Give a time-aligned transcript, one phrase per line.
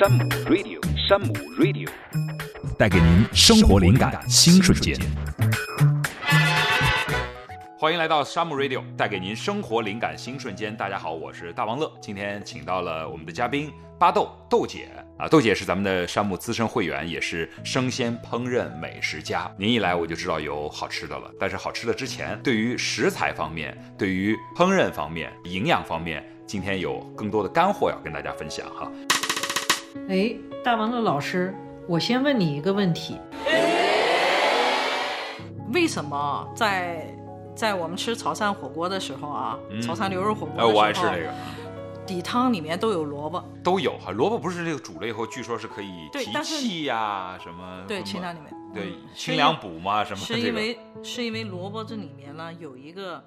[0.00, 1.26] 山姆 Radio，山姆
[1.58, 1.86] Radio，
[2.78, 4.96] 带给您生活灵感新瞬间。
[7.78, 10.74] 欢迎来到山姆 Radio，带给您生活灵感新瞬间。
[10.74, 19.52] 大家好，我是大王乐，今天请到了我们的嘉宾巴豆豆姐啊，豆姐是咱们的山姆资深会员，也是生鲜烹饪美食家。
[19.58, 28.90] 您一来我就知道有好吃的了，但是好吃的之前，对于食材方面，对于烹饪方面，营养方面，今天有更多的干货要跟大家分享哈。
[30.08, 31.54] 哎，大王乐老师，
[31.88, 33.16] 我先问你一个问题：
[35.72, 37.12] 为什么在
[37.56, 41.34] 在我们吃潮汕火锅的时候啊，潮汕牛肉火锅的哎，时候，我爱吃这个，
[42.06, 44.12] 底汤里面都有萝卜，都有哈。
[44.12, 49.08] 萝卜不是这个煮了以后，据说是可以提气呀、什么对，清凉里面，对嗯。
[49.14, 53.22] 清凉补嘛什么是因为是因为萝卜这里面呢有一个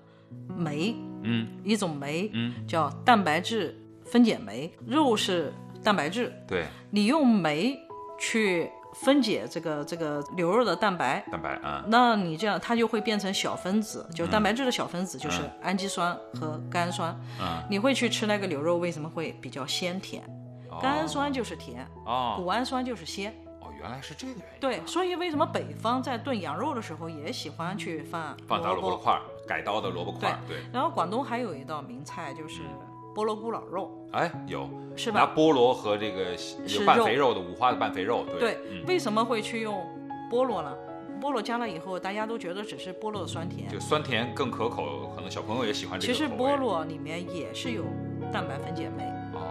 [0.47, 1.47] 酶，嗯。
[1.63, 2.65] 一种酶嗯。
[2.65, 6.65] 叫蛋白质分解酶，肉是蛋白质，对。
[6.89, 7.77] 你用酶
[8.19, 11.83] 去分解这个这个牛肉的蛋白，蛋白啊。
[11.87, 14.15] 那你这样它就会变成小分子，嗯。
[14.15, 17.19] 就蛋白质的小分子，就是氨基酸和甘氨酸。
[17.41, 17.63] 嗯。
[17.69, 20.23] 你会去吃那个牛肉，为什么会比较鲜甜？
[20.81, 22.35] 甘氨酸就是甜，哦。
[22.37, 23.31] 谷氨酸就是鲜。
[23.31, 24.59] 哦原来是这个原因。
[24.61, 28.89] 对，所以为什么北方在炖羊肉的时候也喜欢去放放大萝卜？
[28.89, 30.59] 萝卜块儿改刀的萝卜块儿对。
[30.71, 32.61] 然后广东还有一道名菜就是
[33.15, 35.19] 菠萝咕老肉，哎有是吧？
[35.21, 39.85] 拿菠萝和这个是有拌肉肥肉的五花的半肥肉对对，嗯为什么会去用
[40.31, 40.75] 菠萝呢？
[41.21, 47.83] 菠萝加了以后，大家都觉得只是菠萝的酸甜，就酸甜更可口，可能小朋友也喜欢这个其实菠萝里面也是有
[48.31, 49.03] 蛋白分解酶。
[49.33, 49.41] 哦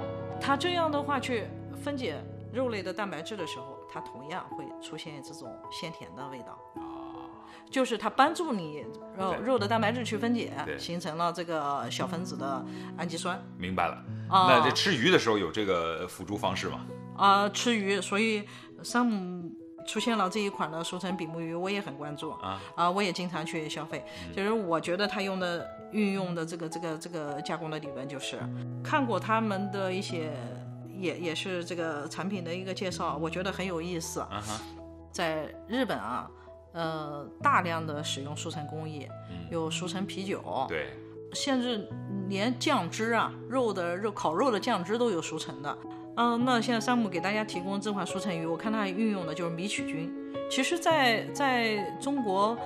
[0.41, 1.45] 它这样的话去
[1.83, 2.17] 分解
[2.53, 6.59] 肉类的蛋白质的时候，它同样会出现这种鲜甜的味道。
[7.73, 8.84] 就是它帮助你
[9.19, 12.65] 肉肉的蛋白质去分解，形成了这个小分子的
[12.98, 13.95] 氨基酸明白了
[14.28, 16.87] 啊那这吃鱼的时候有这个辅助方式吗？
[17.17, 18.45] 啊、吃鱼，所以
[18.83, 19.50] 山姆
[19.87, 24.04] 出现了这一款的熟成比目鱼，我也很关注啊啊，我也经常去消费。
[24.34, 28.39] 其实我觉得他用的运用的这个这个这个加工的理论，就是
[28.84, 30.33] 看过他们的一些
[30.99, 34.21] 也也是这个产品的一个介绍，我觉得很有意思。
[34.21, 34.60] 啊哈
[35.12, 36.27] 在日本啊，
[36.72, 39.06] 呃，大量的使用熟成工艺，
[39.50, 40.87] 有熟成啤酒，对
[41.33, 41.88] 甚至
[42.28, 45.78] 连酱汁啊，肉的肉烤肉的酱汁都有熟成的。
[46.16, 50.12] 嗯、那现在山姆给大家提供这款熟成鱼，我看它运用的就是米曲菌。
[50.50, 52.56] 其实在，在中国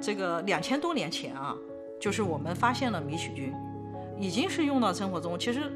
[0.00, 1.54] 这个两千多年前啊，
[2.00, 3.52] 就是我们发现了米曲菌，
[4.18, 5.38] 已经是用到生活中。
[5.38, 5.70] 其实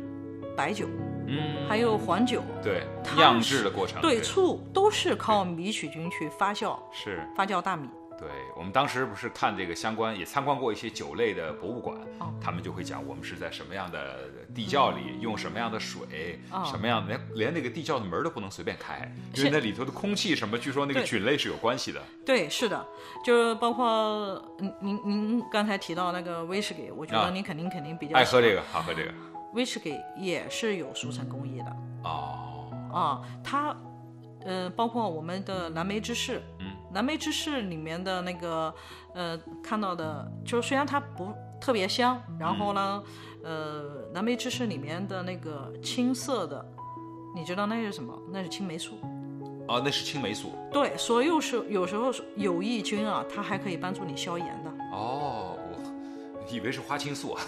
[0.56, 0.86] 白酒
[1.26, 2.82] 嗯还有黄酒，对
[3.16, 7.88] 酿制的过程对醋都是靠米曲菌去发酵是发酵大米。
[8.18, 22.02] 对，我们当时不是看这个相关，也参观过一些酒类的博物馆，哦他们就会讲我们是在什么样的地窖里，用什么样的水，哦什么样连连那个地窖的门都不能随便开，因为那里头的空气什么，据说那个菌类是有关系的。
[22.26, 22.86] 对，是的，
[23.24, 28.14] 就是包括您您您刚才提到那个威士忌，我觉啊得您肯定肯定比较。
[28.14, 29.10] 爱喝这个，好喝这个。
[29.54, 33.76] 威士忌也是有熟成工艺的哦，啊，它
[34.44, 38.74] 呃包括我们的蓝莓芝士，嗯，蓝莓芝士里面的那个
[39.14, 43.02] 呃看到的，就是虽然它不特别香，然后呢，
[43.44, 46.64] 呃蓝莓芝士里面的那个青色的，
[47.34, 48.16] 你知道那是什么？
[48.32, 48.98] 那是青霉素。
[49.68, 50.52] 哦，那是青霉素。
[50.72, 54.70] 对，所以有时有时候有益菌啊，它还可以帮助你消炎的。
[54.92, 55.59] 哦，我
[56.50, 57.42] 以为是花青素啊，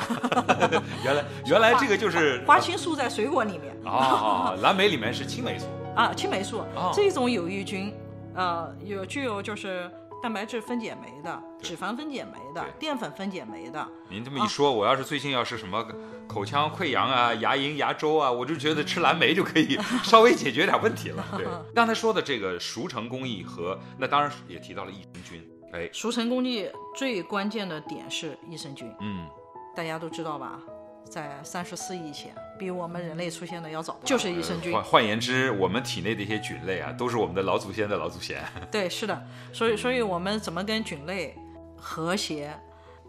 [1.05, 5.67] 原来原来这个就是花青素在水果里面哦，蓝莓里面是青霉素。
[5.95, 7.95] 啊，青霉素、哦这种有益菌，
[8.35, 9.91] 呃，有具有就是
[10.23, 13.87] 蛋白质分解酶的、脂肪分解酶的、淀粉分解酶的。
[14.09, 15.87] 您这么一说，我要是最近要是什么
[16.27, 21.23] 口腔溃疡啊、 牙龈、牙周啊，我就觉得吃蓝莓就可以 稍微解决点问题了。
[21.37, 25.47] 对，刚才说的这个熟成工艺和那当然也提到了益生菌。
[25.73, 29.27] 哎，熟成工艺最关键的点是益生菌，嗯，
[29.75, 30.61] 大家都知道吧？
[31.05, 34.83] 在三十四亿前，比我们人类出现的要早，就是益生菌换。
[34.83, 38.43] 换言之，我们体内的一些菌类啊，都是我们的老祖先的老祖先。
[38.71, 41.37] 对，是的，所以所以我们怎么跟菌类
[41.77, 42.55] 和谐，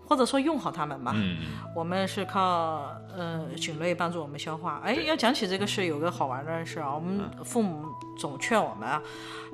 [0.05, 1.13] 或者说用好它们吧？
[1.15, 1.37] 嗯，
[1.75, 4.81] 我们是靠呃菌类帮助我们消化。
[4.83, 7.85] 哎，要讲起这个事，有个好玩的事啊，我们父母
[8.17, 9.01] 总劝我们啊，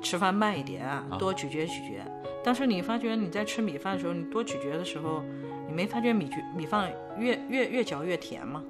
[0.02, 0.86] 吃饭慢一点，
[1.18, 2.02] 多咀嚼咀嚼。
[2.42, 5.22] 但是你发觉你在吃米饭的时候，你多咀嚼的时候，
[5.66, 8.62] 你没发觉米菌米饭越越越嚼越甜吗？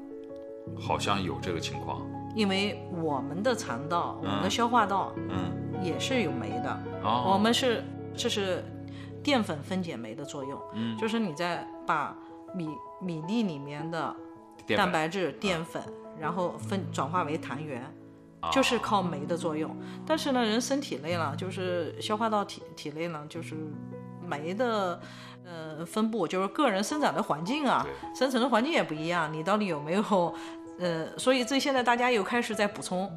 [0.79, 2.03] 好像有这个情况。
[2.37, 7.83] 因为我们的肠道、我们的消化道嗯，也是有酶的，哦，我们是
[8.17, 8.65] 这是
[9.23, 12.17] 淀粉分解酶的作用，嗯就是你在把
[12.55, 12.69] 米
[13.01, 14.15] 米粒里面的
[14.77, 15.83] 蛋白质、淀粉，
[16.19, 17.83] 然后分转化为糖原，
[18.51, 19.77] 就是靠酶的作用。
[20.07, 23.55] 但是呢，人身体内了，就是消化道体体内呢，就是
[24.27, 25.01] 酶的
[25.45, 29.33] 呃分布，就是个人生长的环境啊，生存的环境也不一样。
[29.33, 30.35] 你到底有没有
[30.79, 31.19] 呃？
[31.19, 33.11] 所以这现在大家又开始在补充。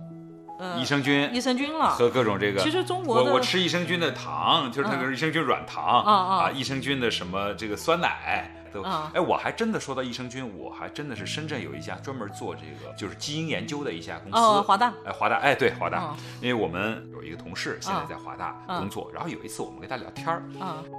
[0.57, 2.61] 呃，益生菌、益生菌了，和各种这个。
[2.61, 6.13] 其实中国，我我吃益生菌的糖，就是那个益生菌软糖啊
[6.43, 8.81] 啊，益生菌的什么这个酸奶都。
[9.13, 14.93] 哎，我还真的说到益生菌，我还真的是深圳有一家专门做这个就是基因研究的一家公司，华大。
[15.05, 16.15] 哎，华大，哎，对，华大。
[16.41, 20.43] 因为我们有一个同事现在在华大工作，然后有一次我们跟他聊天儿，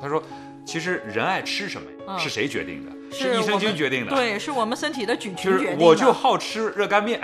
[0.01, 0.23] 他说。
[0.67, 3.15] 其实人爱吃什么，是谁决定的？
[3.15, 4.17] 是益生菌决定的。
[4.17, 5.85] 对，是我们身体的菌群决定的。
[5.85, 7.21] 我就好吃热干面，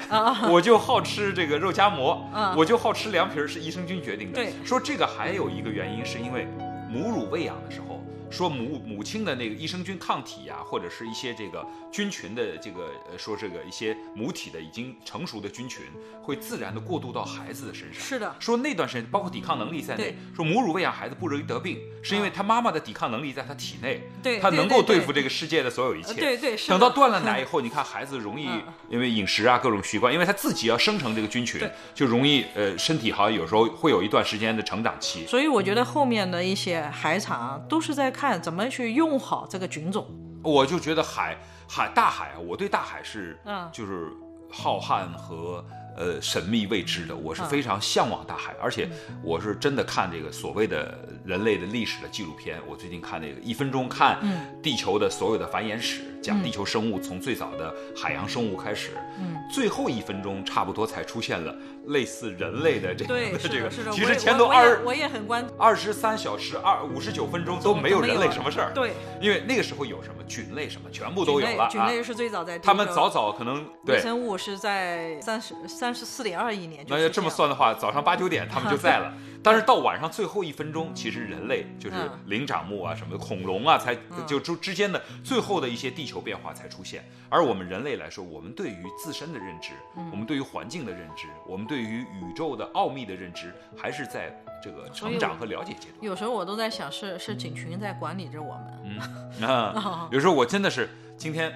[0.50, 2.23] 我就好吃这个肉夹馍，
[2.55, 4.35] 我就好吃凉皮儿，是益生菌决定的。
[4.35, 6.47] 对，说这个还有一个原因，是因为
[6.91, 8.05] 母乳喂养的时候。
[8.31, 15.85] 说母母亲的那个益生菌抗体呀，或者是一些这个菌群的这个呃，说这个一些母体的已经成熟的菌群，
[16.23, 18.03] 会自然的过渡到孩子的身上。
[18.03, 18.35] 是的。
[18.38, 26.15] 说那段时间，包括抵抗能力在内，说母乳喂养孩子不容易得病，是因为他妈妈的抵抗能力在他体内，对，他能够对付这个世界的所有一切。
[26.15, 26.56] 对对。
[26.69, 28.49] 等到断了奶以后，你看孩子容易
[28.88, 31.61] 因为饮食啊各种习惯，因为他自己要生成这个菌群，
[31.94, 35.26] 就容易呃身体好像有时候会有一段时间的成长期。
[35.26, 39.19] 所以我觉得后面的一些海产都是在看怎么去用。
[39.19, 40.07] 好这个菌种，
[40.43, 44.11] 我就觉得海海大海啊，我对大海是，嗯，就是
[44.51, 45.65] 浩瀚和
[45.97, 48.89] 呃神秘未知的，我是非常向往大海，而且
[49.23, 54.19] 我是真的看这个所谓的人类的历史的纪录片，我最近看那个一分钟看
[54.63, 61.55] 地球的所有的繁衍史，讲地球生物从最早的海洋生物开始，嗯，最后一分钟差不多才出现了。
[61.87, 68.71] 类似人类的这个 这个，其实前头二我也很关二十三小时二五十九分钟都没有人类什么事儿。
[68.75, 71.69] 对，因为那个时候有什么菌类什么全部都有了。
[71.71, 76.85] 菌类是最早在他们早早可能微生物是在三十三十四点二亿年。
[76.87, 79.13] 那要这么算的话，早上八九点他们就在了。
[79.43, 81.97] 但是到晚上最后一分钟，其实人类就是
[82.27, 83.97] 灵长目啊什么的恐龙啊，才
[84.27, 87.03] 就之之间的最后的一些地球变化才出现。
[87.29, 89.71] 而我们人类来说，我们对于自身的认知，
[90.11, 94.31] 我们对于环境的认知，我们对于宇宙的奥秘的认知，还是在
[94.63, 95.97] 这个成长和了解阶段。
[96.03, 99.01] 有时候我都在想，是是菌群在管理着我们。
[99.41, 101.51] 嗯啊， 有时候我真的是今天，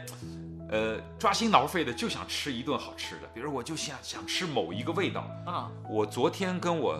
[0.70, 5.70] 呃，抓心挠肺的就想吃一顿好吃的，比如我就想想吃某一个味道啊。
[5.90, 6.98] 我昨天跟我。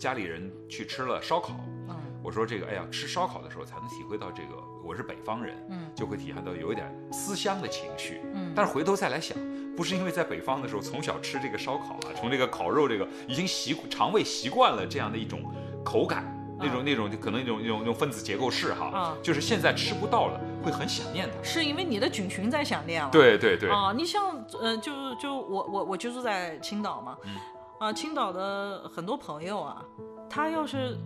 [0.00, 1.52] 家里人去吃了烧烤，
[1.90, 1.94] 嗯，
[2.24, 9.36] 我说这个，哎呀，吃烧烤的时候才能体会到这个，我是北方人，嗯，就会体验到有一点思乡的情绪，嗯，但是回头再来想，
[9.76, 15.42] 不是因为在北方的时候从小吃这个烧烤啊，从这个烤肉这个已经习肠胃习惯了这样的一种
[15.84, 16.24] 口感，
[16.58, 27.36] 那种那种可能那种那种那种分子结构式哈，就是现在吃不到了，会很想念它，是因为你的菌群在想念了，对对对，啊，你像，呃，就就我我我居住在青岛嘛，嗯。
[27.80, 29.82] 啊，青岛的很多朋友啊，
[30.28, 30.98] 他要是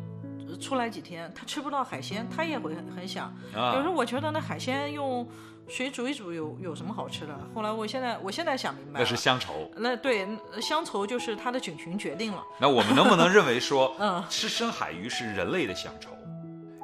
[0.61, 3.32] 出来几天，他吃不到海鲜，他也会很很想。
[3.55, 5.25] 有时候我觉得那海鲜用
[5.69, 7.35] 水煮一煮有有什么好吃的？
[7.55, 9.71] 后来我现在我现在想明白，那是乡愁。
[9.76, 10.26] 那对
[10.61, 12.43] 乡愁就是它的菌群决定了。
[12.59, 16.11] 那我们能不能认为说，嗯，吃深海鱼是人类的乡愁？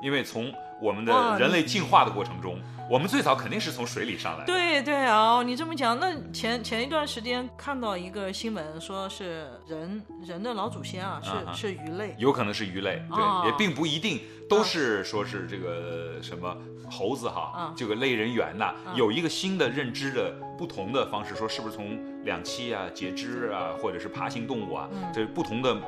[0.05, 2.61] 因为从我们的人类进化的过程中。
[2.91, 4.45] 我们最早肯定是从水里上来。
[4.45, 16.57] 对对啊，你这么讲，那前前一段时间看到一个新闻，说是人人的老祖先啊，是是鱼类，有可能是鱼类，对，也并不一定都是说是这个什么
[16.91, 25.81] 猴子哈，这个类人猿呐，有一个新的认知的不同的方式，说是不是从两栖啊、节肢啊，或者是爬行动物啊，这不同的。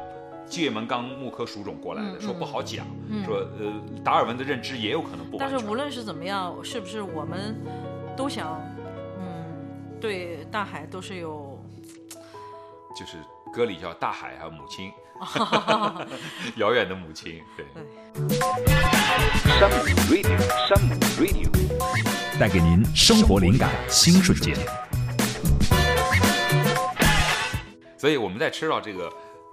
[0.49, 2.87] 界门纲木科属种过来的，说不好讲，
[3.25, 3.72] 说呃，
[4.04, 7.56] 达尔文的认知也有可能不但是无论是怎么样，是不是我们
[8.14, 8.61] 都想，
[9.18, 11.58] 嗯，对大海都是有，
[12.94, 13.16] 就是
[13.52, 14.92] 歌里叫大海还有，母亲，
[16.56, 17.64] 遥远的母亲，对。
[19.58, 19.76] 山姆
[20.11, 24.54] Radio，山姆 Radio，带给您生活灵感新瞬间。
[27.96, 29.11] 所以我们在吃到这个。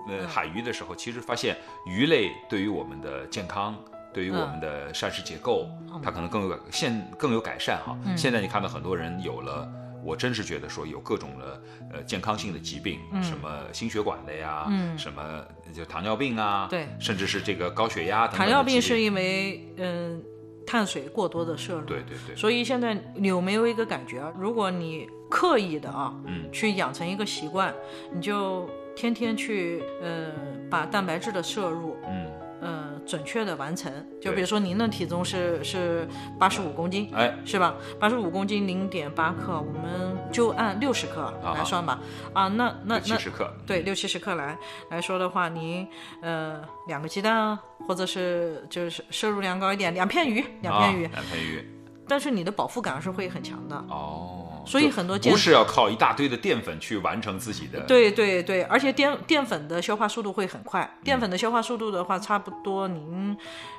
[0.10, 3.76] 呃，海鱼的时候，其实发现鱼类对于我们的健康，
[4.14, 5.68] 对于我们的膳食结构，
[6.02, 7.98] 它可能更有现更有改善哈。
[8.18, 9.70] 现在你看到很多人有了，
[10.04, 11.62] 我真是觉得说有各种的
[11.94, 18.28] 呃健康性的疾病，什么心血管的呀，什么就糖尿病啊，对，甚至是这个高血压。
[18.28, 20.24] 糖尿病是因为嗯
[20.66, 21.86] 碳水过多的摄入。
[21.86, 22.36] 对对对。
[22.36, 24.32] 所以现在你有没有一个感觉啊？
[24.38, 27.74] 如果你刻意的啊，嗯，去养成一个习惯，
[28.12, 28.68] 你就。
[29.00, 30.30] 天天去，呃，
[30.70, 32.28] 把蛋白质的摄入，嗯，
[32.60, 33.90] 呃，准确的完成。
[34.20, 36.06] 就比如说您的体重是是
[36.38, 37.76] 八十五公斤，哎，是吧？
[37.98, 41.98] 八十五公斤零点八克，我们就按六十克来算吧。
[42.34, 44.58] 啊，那那那七十克，对，六七十克来
[44.90, 45.88] 来说的话，您
[46.22, 51.66] 呃两个鸡蛋啊，或者是就是摄入量高一点，两片鱼，两片鱼，啊两片鱼，
[52.06, 53.78] 但是你的饱腹感是会很强的。
[53.88, 54.39] 哦，
[54.70, 60.88] 所以很多健不是要靠一大堆的淀粉去完成自己的，对对对，而且淀淀粉的消化速度会很快。
[61.04, 63.36] 淀粉的消化速度的话，差不多您，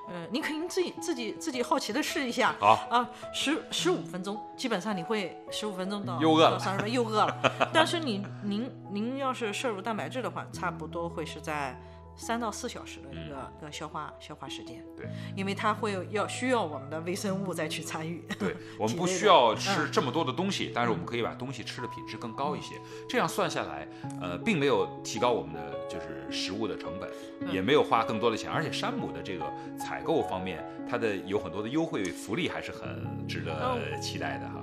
[0.09, 2.57] 呃，您可以自己自己自己好奇的试一下。
[2.59, 7.71] 好啊，十十五分钟，基本上你会十五分钟到又饿了到三十分又饿了。
[7.73, 11.81] 但是你您您要是摄入蛋白质的话，差不多会是在。
[12.21, 18.23] 三到四小时的一个、一个消化消化时间，对，因为它会要需要我们的微生物再去参与。
[18.39, 22.75] 对， 我们不需要吃嗯这么多的东西，但是我们可以把东西吃的品质更高一些。
[23.09, 23.89] 这样算下来，
[24.21, 27.09] 呃，并没有提高我们的就是食物的成本，
[27.41, 29.45] 嗯也没有花更多的钱，而且山姆的这个
[29.79, 34.62] 采购方面，它的有很多的优惠福利还是很值哦得期待的哈。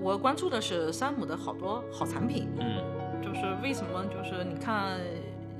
[0.00, 4.04] 我关注的是山姆的好多好产品，嗯，就是为什么？
[4.06, 5.00] 就是你看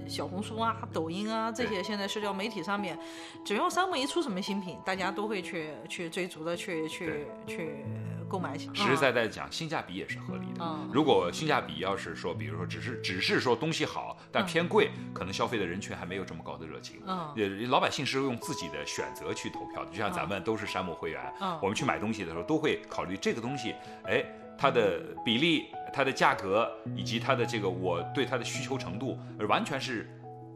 [0.08, 2.98] 小红书啊、抖音啊这些现在社交媒体上面，
[3.44, 7.84] 只要山姆一出什么新品，大家都会去去追逐的去去去
[8.28, 8.56] 购买。
[8.56, 10.64] 实实在在讲，性价比也是合理的。
[10.64, 17.00] 嗯如果性价比要是说，比如说只是只是说东西好，但偏贵，可能消费的人群还没有这么高的热情。
[17.06, 24.24] 嗯也老百姓是用自己的选择去投票的，就像咱们都是山姆会员，嗯我们去买东西的时候都会考虑这个东西，哎，
[24.56, 25.66] 它的比例、
[25.96, 30.06] 它的价格以及它的这个我对它的需求程度，而完全是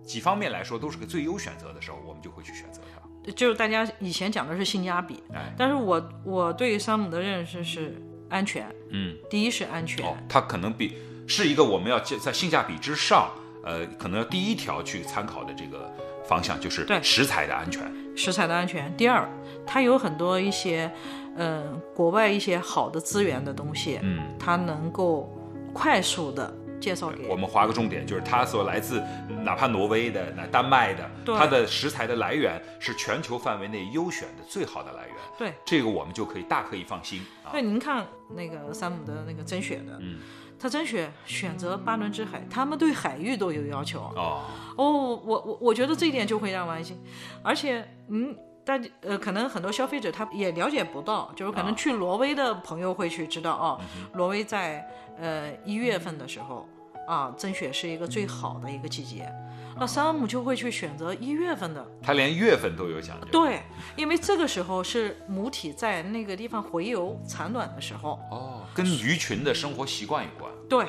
[0.05, 3.33] 几方面来说都是个最优选择的时候，我们就会去选择它。
[3.33, 7.95] 就是大家以前讲的是性价比，哎，但是我我对山姆的认识是
[8.29, 8.67] 安全。
[8.91, 13.31] 嗯，第一是安全，哦，它可能比是一个我们要在性价比之上，
[13.65, 15.91] 呃，可能要第一条去参考的这个
[16.27, 17.91] 方向就是对食材的安全。
[18.17, 18.95] 食材的安全。
[18.97, 19.27] 第二，
[19.67, 20.91] 它有很多一些，
[21.37, 25.33] 嗯、国外一些好的资源的东西，嗯，它能够
[25.73, 29.03] 快速的介绍给我们划个重点，就是它所来自
[29.43, 35.17] 哪怕挪威的、那丹麦的，对它的食材的来源是全球范围内优选的最好的来源。
[35.39, 37.53] 对这个我们就可以大可以放心啊。
[37.53, 40.19] 对，您看那个山姆的那个甄选的，嗯，
[40.59, 44.01] 他甄选选择巴伦支海，他们对海域都有要求。
[44.01, 44.43] 哦，
[44.77, 44.93] 哦，
[45.25, 46.99] 我我我觉得这一点就会让我安心，
[47.43, 48.37] 而且嗯。
[48.65, 54.87] 大家呃，可能很多消费者他也了解不到，就是可能啊去挪威的朋友会去知道哦，嗯挪威在
[55.19, 56.69] 呃一月份的时候
[57.07, 59.33] 啊，甄选是一个最好的一个季节，
[59.79, 63.27] 那山姆就会去选择一月份的，他连月份都有讲究。
[63.33, 63.63] 对，
[63.97, 70.53] 因为这个时候是母体在那个地方洄游产卵的时候，哦，跟鱼群的生活习惯有关。
[70.69, 70.87] 对，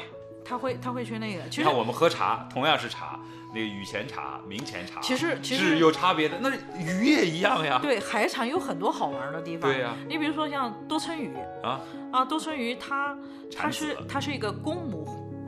[0.51, 3.17] 他会他会去那个，其实你看我们喝茶，同样是茶，
[3.53, 6.37] 那个雨前茶、明前茶，其实其实是有差别的。
[6.41, 7.79] 那鱼也一样呀。
[7.81, 11.79] 对海产有很多好玩的地方，对呀你比如说像多春鱼啊
[12.11, 13.17] 啊，多春鱼它
[13.55, 15.07] 它是它是一个公母，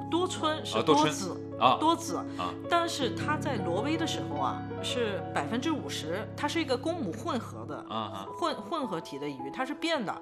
[0.10, 1.38] 多春是啊多子。
[1.60, 10.14] 啊多子啊但是它在挪威的时候啊，是百分之五十，它是一个公母混合的啊啊混混合体的鱼，它是变的，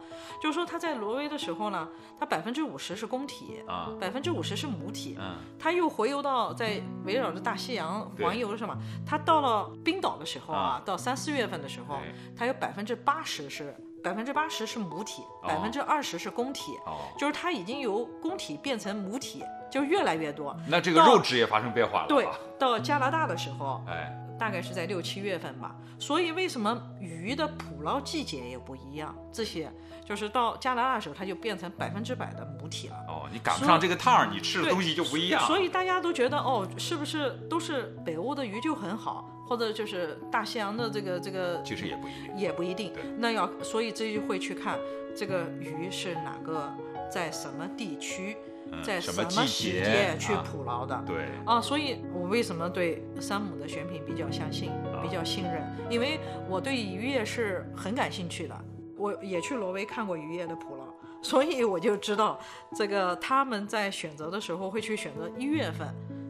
[0.41, 1.87] 就是说它在挪威的时候呢，
[2.19, 8.77] 它百分之五十是公体，啊百分之五十是母体，嗯它又回游到在围绕着大西洋环游是吗？
[9.05, 11.97] 它到了冰岛的时候啊啊，到三四月份的时候，
[12.37, 20.55] 它有百分之八十是百分之八十是母体，哦百分之二十是公体，哦，就是它已经由公体变成母体，就越来越多。
[20.67, 22.07] 那这个肉质也发生变化了。
[22.07, 25.75] 对啊，到加拿大的时候，哎，大概是在六七月份吧。
[25.99, 29.15] 所以为什么鱼的捕捞季节也不一样？
[29.31, 29.71] 这些
[30.03, 32.95] 就是到加拿大的时候，它就变成百分之百的母体了。
[33.07, 35.45] 哦，你赶不上这个趟儿，你吃的东西就不一样。
[35.45, 42.35] 所以大家都觉得哦，是不是都是北欧的鱼就很好，或者就是大西洋的这个这个其实也不一定。
[42.35, 42.91] 也不一定。
[43.19, 44.79] 那要所以这就会去看
[45.15, 46.73] 这个鱼是哪个
[47.11, 48.50] 在什么地区，嗯
[48.83, 51.03] 在什么时季节节去啊捕捞的。
[51.05, 55.63] 对，啊，所以我为什么对山姆的选品比较相信，比较信任？
[55.89, 58.55] 因为我对渔业是很感兴趣的，
[58.97, 60.85] 我也去挪威看过渔业的捕捞，
[61.21, 62.39] 所以我就知道
[62.75, 65.87] 这个他们在选择的时候会去选择一月份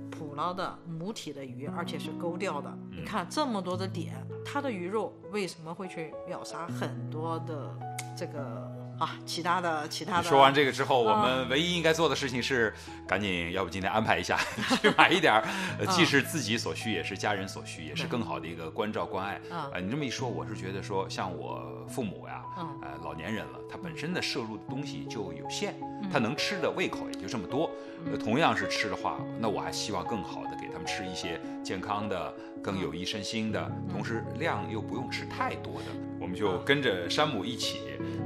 [0.09, 2.71] 捕捞的母体的鱼，而且是钩钓的。
[2.91, 7.75] 你看这么多的点，它的鱼肉为什么会去秒杀很多的
[8.15, 8.70] 这个
[9.01, 10.23] 啊，其他的其他的。
[10.23, 12.71] 说完这个之后，我嗯们唯一应该做的事情是，
[13.07, 14.37] 赶紧，要不今天安排一下，
[14.79, 15.43] 去买一点儿，
[15.79, 19.41] 呃既是自己所需，也是家人所需，也是更好的一个关照关爱。
[19.49, 27.71] 嗯啊，你这么一说，我是觉得说，像我父母呀，嗯呃，老年人了，他本身的摄入的东西就有限，嗯他能吃的胃口也就这么多。
[28.11, 32.31] 呃，同样是吃的话，那我还希望更好的给他们吃一些健康的、
[32.61, 36.10] 更有益身心的，嗯同时量又不用吃太多的。
[36.21, 37.79] 我们就跟着山姆一起，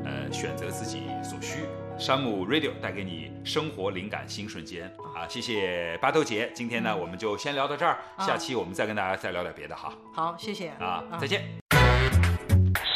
[0.04, 1.60] 呃，选择自己所需。
[1.98, 4.86] 山姆 Radio 带给你生活灵感新瞬间
[5.16, 5.26] 啊！
[5.30, 11.02] 谢谢巴豆姐，今天呢我们就先聊到这儿，啊下期我们再跟大家再聊点别的哈好，谢谢啊！
[11.18, 11.46] 再见。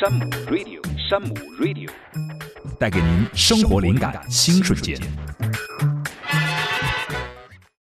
[0.01, 1.89] 山姆 Radio，山姆 Radio。
[2.77, 4.99] 带给您生活灵感新瞬间。